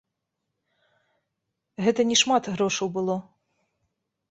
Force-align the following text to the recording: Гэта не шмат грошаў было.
Гэта 1.89 2.01
не 2.13 2.17
шмат 2.23 2.51
грошаў 2.57 2.87
было. 2.99 3.21